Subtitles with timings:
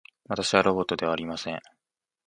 [0.27, 1.61] 私はロボットではありません。